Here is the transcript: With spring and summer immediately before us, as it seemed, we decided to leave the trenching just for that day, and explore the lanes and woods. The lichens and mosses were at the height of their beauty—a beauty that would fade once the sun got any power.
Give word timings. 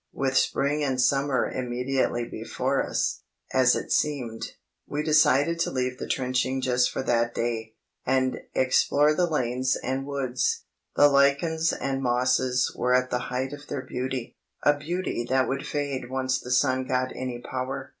With 0.13 0.35
spring 0.35 0.83
and 0.83 0.99
summer 0.99 1.47
immediately 1.47 2.25
before 2.27 2.83
us, 2.83 3.21
as 3.53 3.75
it 3.75 3.91
seemed, 3.91 4.53
we 4.87 5.03
decided 5.03 5.59
to 5.59 5.69
leave 5.69 5.99
the 5.99 6.07
trenching 6.07 6.59
just 6.59 6.89
for 6.89 7.03
that 7.03 7.35
day, 7.35 7.75
and 8.03 8.39
explore 8.55 9.13
the 9.13 9.29
lanes 9.29 9.75
and 9.75 10.07
woods. 10.07 10.63
The 10.95 11.07
lichens 11.07 11.71
and 11.71 12.01
mosses 12.01 12.73
were 12.75 12.95
at 12.95 13.11
the 13.11 13.19
height 13.29 13.53
of 13.53 13.67
their 13.67 13.83
beauty—a 13.83 14.77
beauty 14.79 15.23
that 15.29 15.47
would 15.47 15.67
fade 15.67 16.09
once 16.09 16.39
the 16.39 16.49
sun 16.49 16.87
got 16.87 17.11
any 17.15 17.37
power. 17.37 17.89